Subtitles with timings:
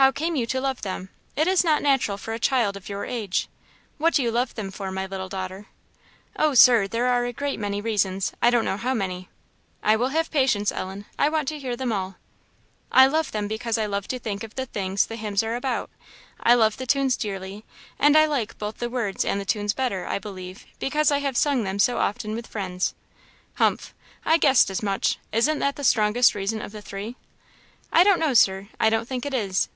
[0.00, 1.10] "How came you to love them?
[1.36, 3.50] It is not natural for a child of your age.
[3.98, 5.66] What do you love them for, my little daughter?"
[6.36, 9.28] "Oh, Sir, there are a great many reasons I don't know how many."
[9.82, 12.16] "I will have patience, Ellen; I want to hear them all."
[12.90, 15.90] "I love them because I love to think of the things the hymns are about
[16.42, 17.66] I love the tunes dearly,
[17.98, 21.36] and I like both the words and the tunes better, I believe, because I have
[21.36, 22.94] sung them so often with friends."
[23.56, 23.92] "Humph!
[24.24, 25.18] I guessed as much.
[25.30, 27.16] Isn't that the strongest reason of the three?"
[27.92, 29.68] "I don't know, Sir; I don't think it is."